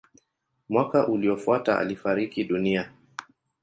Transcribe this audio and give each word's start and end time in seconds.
Mwaka 0.69 1.07
uliofuata 1.07 1.79
alifariki 1.79 2.43
dunia. 2.43 2.91